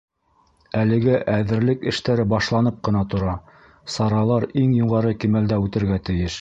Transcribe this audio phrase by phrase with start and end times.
[0.83, 3.37] Әлегә әҙерлек эштәре башланып ҡына тора,
[3.99, 6.29] саралар иң юғары кимәлдә үтергә тейеш.